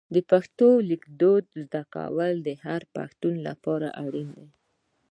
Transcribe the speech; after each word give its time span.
پښتو 0.29 0.67
لیکدود 0.89 1.43
زده 1.63 1.83
کول 1.95 2.33
د 2.47 2.49
هر 2.65 2.81
پښتون 2.95 3.35
لپاره 3.47 3.87
اړین 4.03 4.29
دي. 4.37 4.49